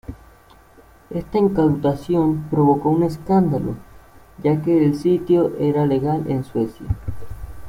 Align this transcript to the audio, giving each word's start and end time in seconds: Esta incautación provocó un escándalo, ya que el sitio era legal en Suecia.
Esta 1.11 1.37
incautación 1.37 2.45
provocó 2.49 2.89
un 2.89 3.03
escándalo, 3.03 3.75
ya 4.43 4.59
que 4.63 4.83
el 4.83 4.95
sitio 4.95 5.53
era 5.59 5.85
legal 5.85 6.23
en 6.27 6.43
Suecia. 6.43 6.87